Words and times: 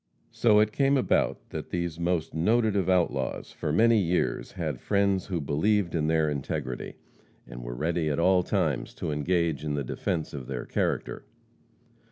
So 0.31 0.57
it 0.59 0.71
came 0.71 0.97
about 0.97 1.51
that 1.51 1.69
these 1.69 1.99
most 1.99 2.33
noted 2.33 2.75
of 2.75 2.89
outlaws 2.89 3.51
for 3.51 3.71
many 3.71 3.99
years 3.99 4.53
had 4.53 4.79
friends 4.81 5.27
who 5.27 5.39
believed 5.39 5.93
in 5.93 6.07
their 6.07 6.27
integrity, 6.27 6.95
and 7.45 7.61
were 7.61 7.75
ready 7.75 8.09
at 8.09 8.17
all 8.17 8.41
times 8.41 8.95
to 8.95 9.11
engage 9.11 9.63
in 9.63 9.75
the 9.75 9.83
defense 9.83 10.33
of 10.33 10.47
their 10.47 10.65
character. 10.65 11.25